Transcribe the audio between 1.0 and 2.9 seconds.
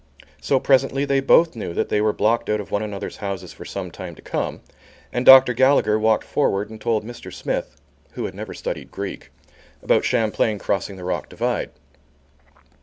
they both knew that they were blocked out of one